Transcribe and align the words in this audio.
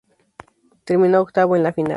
Terminó 0.83 1.21
octavo 1.21 1.55
en 1.55 1.61
la 1.61 1.73
final. 1.73 1.89